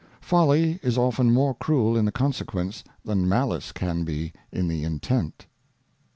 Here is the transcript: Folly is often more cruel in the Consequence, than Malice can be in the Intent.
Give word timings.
Folly 0.19 0.79
is 0.81 0.97
often 0.97 1.31
more 1.31 1.53
cruel 1.53 1.95
in 1.95 2.05
the 2.05 2.11
Consequence, 2.11 2.83
than 3.05 3.29
Malice 3.29 3.71
can 3.71 4.03
be 4.03 4.33
in 4.51 4.67
the 4.67 4.83
Intent. 4.83 5.45